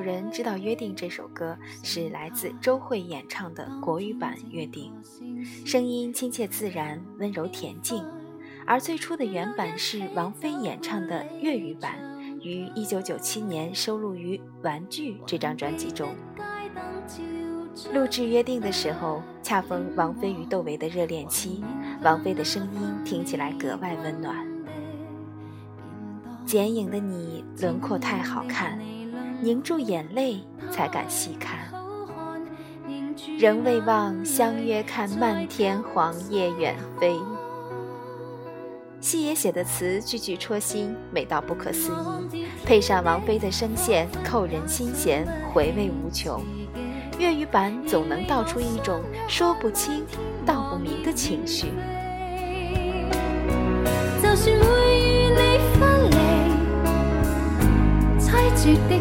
[0.00, 4.92] 人知道约定这首歌是来自周蕙演唱的国语版《约定》，
[5.68, 8.04] 声音亲切自然，温柔恬静。
[8.66, 11.98] 而最初的原版是王菲演唱的粤语版，
[12.42, 16.08] 于1997年收录于《玩具》这张专辑中。
[17.92, 21.62] 录制《约定》的时候，恰逢王菲与窦唯的热恋期，
[22.02, 24.46] 王菲的声音听起来格外温暖。
[26.44, 28.80] 剪影的你，轮廓太好看。
[29.42, 31.58] 凝住眼泪，才敢细看。
[33.38, 37.18] 仍未忘相约看漫天黄叶远飞。
[39.00, 41.92] 西野写的词句句戳心，美到不可思
[42.32, 46.42] 议，配上王菲的声线，扣人心弦，回味无穷。
[47.18, 50.04] 粤语版总能道出一种说不清
[50.44, 51.66] 道不明的情绪。
[54.22, 56.16] 就算会与你分离，
[58.18, 58.98] 凄绝的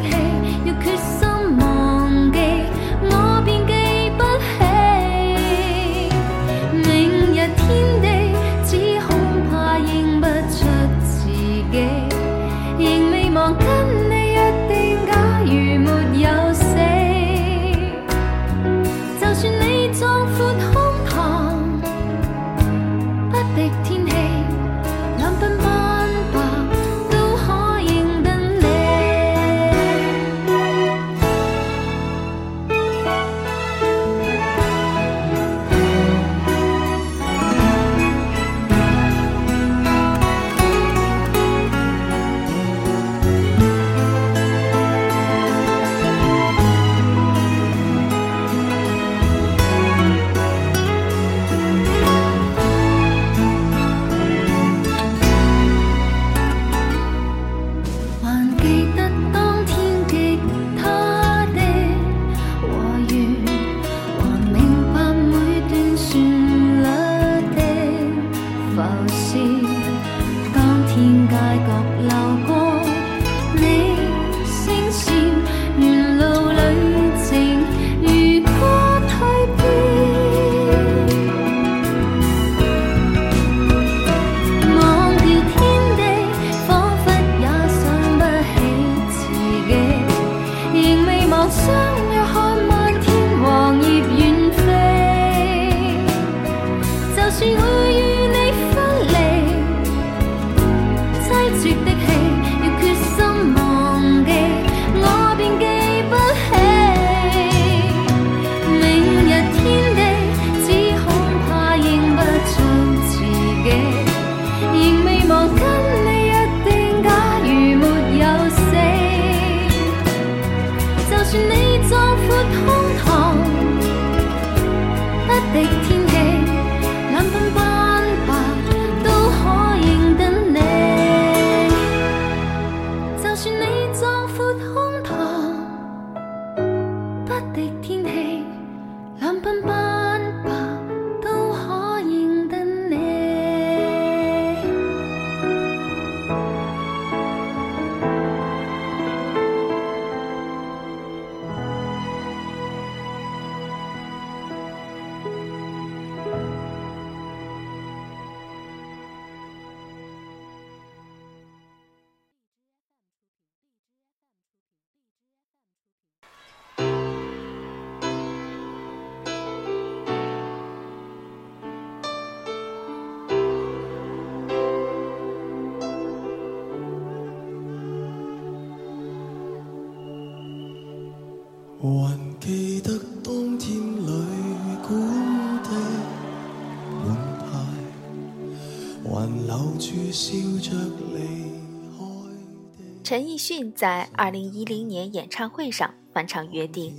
[193.02, 196.94] 陈奕迅在二零一零年演唱会上翻唱《约定》，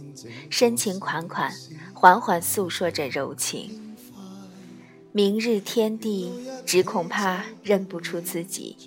[0.48, 1.52] 深情款款，
[1.92, 3.94] 缓缓诉说着柔情。
[5.12, 6.32] 明日天地，
[6.64, 8.78] 只恐怕认不出自己，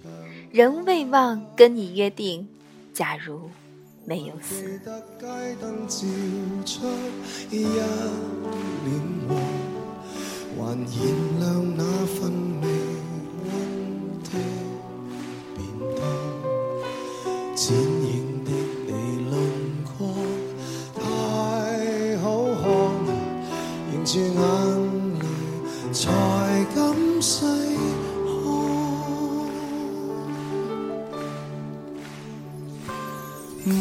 [0.52, 2.48] 仍未忘跟你约定。
[2.92, 3.52] 假如
[4.06, 4.82] 没有死。
[17.62, 18.52] 剪影的
[18.88, 18.92] 你
[19.30, 19.36] 轮
[19.84, 20.16] 廓
[20.96, 21.02] 太
[22.20, 22.24] 好
[22.56, 22.64] 看，
[23.92, 24.32] 凝住眼
[25.20, 25.22] 泪
[25.92, 26.00] 才
[26.74, 26.80] 敢
[27.22, 28.40] 细看。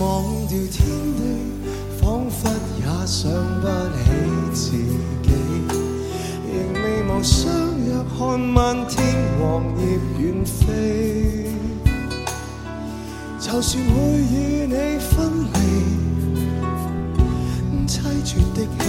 [0.00, 0.04] 忘
[0.48, 0.97] 掉天
[13.50, 15.16] 就算会与你分
[15.54, 15.58] 离，
[17.86, 18.80] 凄绝的戏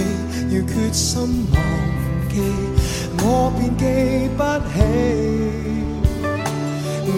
[0.50, 1.08] 要决心
[1.50, 1.56] 忘
[2.28, 2.32] 记，
[3.22, 3.24] 我
[3.56, 3.82] 便记
[4.36, 4.72] 不起。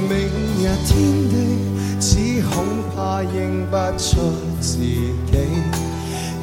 [0.08, 0.10] 明
[0.56, 0.90] 日天
[1.30, 1.34] 地，
[1.98, 2.06] 只
[2.42, 2.54] 恐
[2.94, 3.34] 怕认
[3.68, 4.08] 不出
[4.60, 5.12] 自己，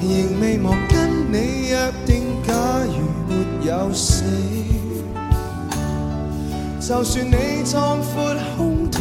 [0.01, 0.07] 仍
[0.41, 0.91] 未忘跟
[1.31, 1.73] 你约
[2.05, 2.51] 定，假
[2.83, 2.91] 如
[3.29, 3.31] 没
[3.65, 4.25] 有死，
[6.81, 8.99] 就算你壮阔胸膛。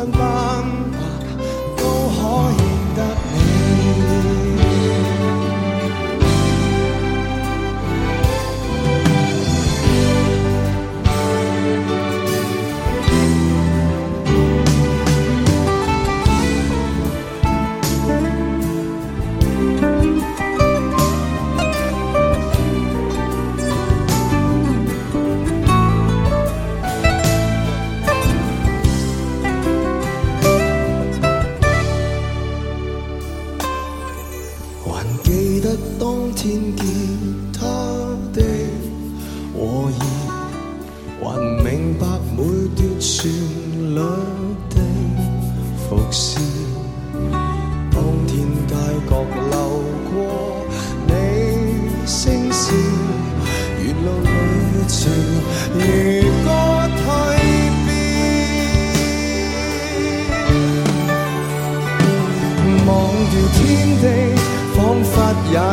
[0.00, 0.49] 繁华。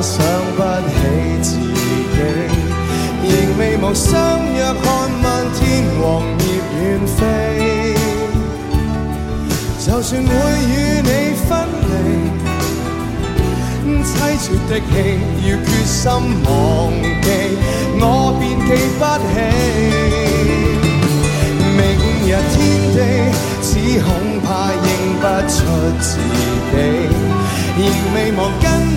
[0.02, 0.24] 想
[0.56, 0.96] 不起
[1.42, 2.18] 自己，
[3.24, 4.12] 仍未忘相
[4.54, 4.86] 约看
[5.24, 5.62] 漫天
[6.00, 6.02] 黄
[6.40, 6.46] 叶
[6.80, 7.20] 远飞。
[9.80, 10.30] 就算会
[10.68, 10.72] 与
[11.02, 11.10] 你
[11.48, 11.50] 分
[11.88, 11.92] 离，
[14.04, 14.08] 凄
[14.38, 14.84] 绝的戏
[15.44, 16.04] 要决心
[16.46, 16.48] 忘
[17.24, 17.26] 记，
[18.00, 18.04] 我
[18.40, 19.36] 便记不起。
[21.78, 21.80] 明
[22.24, 22.56] 日天
[22.94, 22.96] 地，
[23.62, 23.68] 只
[24.02, 24.06] 恐
[24.44, 24.86] 怕认
[25.22, 25.56] 不出
[26.00, 26.06] 自
[26.72, 26.76] 己。
[27.78, 27.82] 仍
[28.14, 28.40] 未忘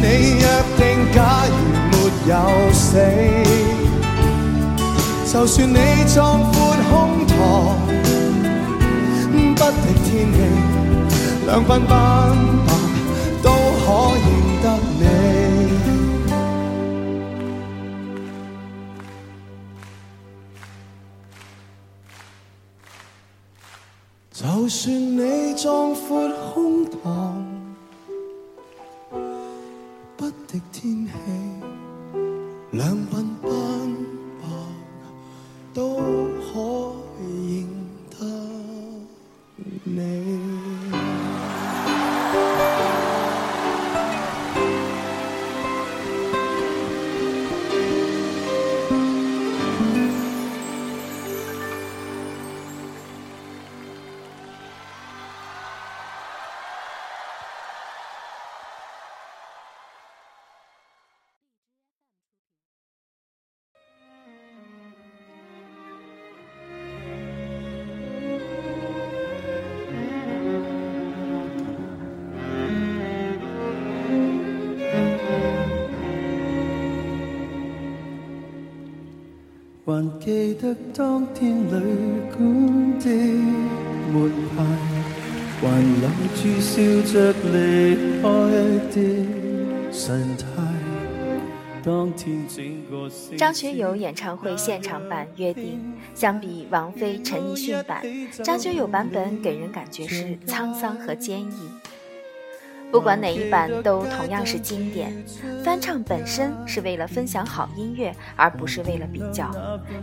[0.03, 0.07] 你
[0.41, 0.45] 约
[0.79, 0.81] 定，
[1.13, 1.53] 假如
[1.91, 1.95] 没
[2.27, 2.33] 有
[2.73, 2.97] 死，
[5.31, 5.77] 就算你
[6.13, 6.53] 壮阔
[6.89, 6.91] 胸
[7.27, 7.31] 膛，
[9.55, 10.37] 不敌天气，
[11.47, 11.89] 两鬓斑
[12.67, 12.69] 白
[13.43, 13.87] 都可
[14.17, 14.27] 认
[14.63, 14.65] 得
[14.99, 15.03] 你。
[24.33, 27.50] 就算你壮阔胸膛。
[30.53, 31.13] 的天气，
[32.73, 33.25] 两鬓
[79.91, 81.73] 还记得当天旅
[82.31, 83.11] 馆的
[84.13, 84.63] 门牌，
[85.61, 85.67] 还
[86.01, 86.81] 留住笑
[87.13, 88.29] 着离开
[88.95, 88.95] 的
[89.91, 90.45] 神态。
[91.83, 95.81] 当天整个张学友演唱会现场版约定，
[96.15, 98.01] 相比王菲、陈奕迅版，
[98.45, 101.69] 张学友版本给人感觉是沧桑和坚毅。
[102.91, 105.13] 不管哪一版都同样是经典。
[105.65, 109.51] 翻唱本身是为了分享好音乐，而不是为了比较。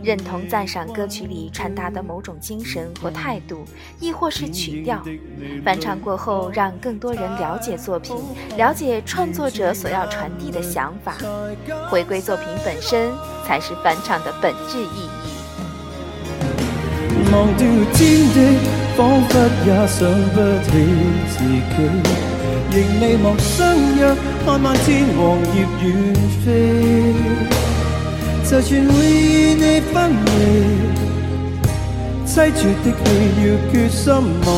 [0.02, 3.64] 认同赞赏歌曲里传达的某种精神或态度，
[4.00, 5.02] 亦或是曲调。
[5.64, 8.16] 翻唱过后，让更多人了解作品，
[8.56, 11.16] 了解创作者所要传递的想法。
[11.90, 13.10] 回归作品本身，
[13.44, 15.08] 才是翻唱的本质意义。
[17.30, 19.32] 忘掉天地，仿佛
[19.64, 20.68] 也想不起
[21.30, 21.76] 自己。
[22.72, 23.56] 仍未忘相
[23.96, 23.98] 约，
[24.44, 24.86] 看漫天
[25.16, 25.20] 黄
[25.54, 25.86] 叶远
[26.44, 26.46] 飞。
[28.42, 29.94] 就算会与你分
[30.26, 30.28] 离，
[32.26, 33.06] 凄绝的戏
[33.38, 34.02] 要决心
[34.44, 34.48] 忘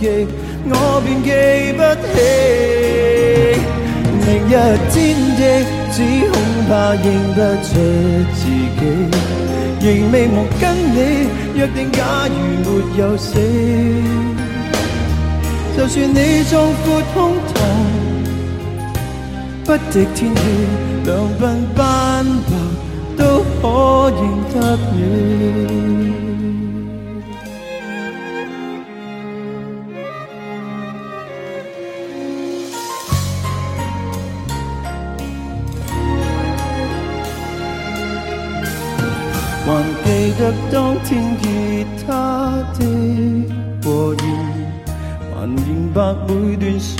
[0.00, 0.02] 记，
[0.66, 0.72] 我
[1.04, 1.28] 便记
[1.74, 2.14] 不起。
[4.24, 4.50] 明日
[4.92, 4.94] 天
[5.36, 5.40] 地，
[5.90, 5.96] 只
[6.30, 6.32] 恐
[6.68, 7.04] 怕认
[7.34, 7.68] 不出
[8.36, 8.40] 自
[8.78, 9.59] 己。
[9.80, 12.68] 仍未忘跟你约定，假如没
[12.98, 13.38] 有死。
[15.76, 17.56] 就算你壮阔胸膛，
[19.64, 20.40] 不敌天气，
[21.06, 21.42] 两鬓
[21.74, 22.50] 斑白
[23.16, 23.22] 都
[23.62, 24.20] 可认
[24.52, 24.54] 得
[24.92, 24.98] 你。
[40.40, 42.80] 记得当天吉他的
[43.84, 44.24] 和弦，
[45.34, 46.96] 还明白每段旋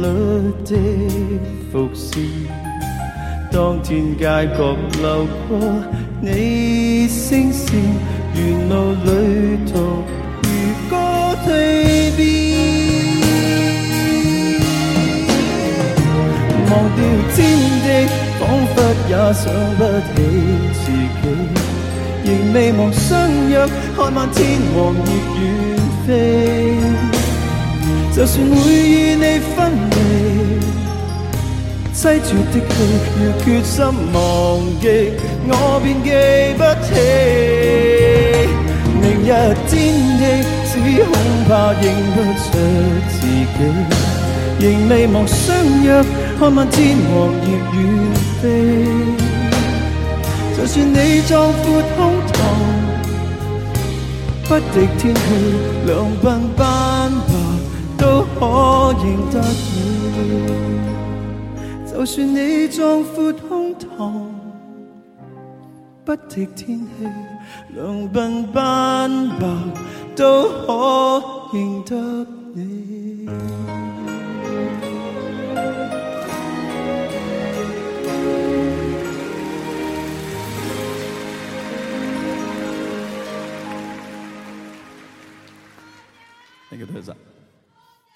[0.00, 0.04] 律
[0.64, 0.76] 的
[1.72, 2.22] 伏线。
[3.50, 4.24] 当天街
[4.56, 5.58] 角流过
[6.20, 7.80] 你声线，
[8.36, 10.04] 沿路旅途
[10.44, 10.48] 如
[10.88, 10.94] 歌
[11.44, 12.22] 蜕变。
[16.70, 16.98] 忘掉
[17.34, 17.36] 天
[17.82, 17.86] 地，
[18.38, 18.76] 仿佛
[19.08, 19.42] 也想
[19.76, 19.80] 不
[20.14, 20.16] 起
[20.74, 21.67] 自己。
[22.28, 23.08] 仍未忘相
[23.48, 23.66] 约，
[23.96, 25.40] 看漫天黄叶远
[26.06, 26.08] 飞。
[28.14, 29.24] 就算会与你
[29.56, 29.56] 分
[29.90, 29.96] 离，
[31.94, 32.66] 凄绝的戏，
[33.22, 33.76] 要决心
[34.12, 34.16] 忘
[34.78, 34.84] 记，
[35.48, 35.50] 我
[35.82, 36.06] 便记
[36.58, 36.88] 不起。
[39.00, 39.26] 明日
[39.68, 39.72] 天
[40.18, 40.20] 气，
[40.68, 40.70] 只
[41.04, 41.10] 恐
[41.48, 41.82] 怕认
[42.12, 42.46] 不出
[43.08, 43.58] 自己。
[44.60, 45.46] 仍未忘相
[45.82, 45.86] 约，
[46.38, 46.76] 看漫天
[47.10, 47.76] 黄叶远
[48.42, 48.44] 飞。
[50.68, 52.36] 就算你壮阔胸膛，
[54.44, 55.22] 不敌天气，
[55.86, 56.26] 两鬓
[56.58, 57.32] 斑白
[57.96, 58.04] 都
[58.38, 59.72] 可认得你。
[61.90, 63.86] 就算你壮阔胸膛，
[66.04, 66.86] 不敌天气，
[67.74, 69.46] 两鬓斑白
[70.14, 72.26] 都可认得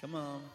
[0.01, 0.52] Come on.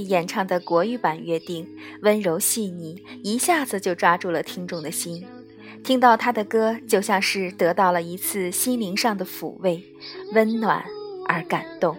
[0.00, 1.64] 演唱的国语版《约定》
[2.02, 5.24] 温柔细腻，一下子就抓住了听众的心。
[5.84, 9.82] 听到他的歌，就像是得到了一次心灵上的抚慰，
[10.34, 10.84] 温暖
[11.26, 11.96] 而感动。